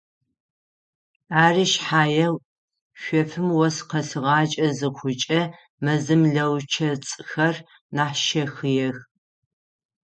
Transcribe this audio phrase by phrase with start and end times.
[1.43, 2.27] Ары шъхьае
[3.01, 5.41] шъофым ос къесыгъакӏэ зыхъукӏэ
[5.83, 7.55] мэзым лэучэцӏхэр
[7.95, 8.97] нахь щэхъыех.